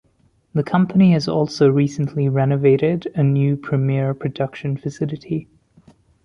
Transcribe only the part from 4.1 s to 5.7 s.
production facility.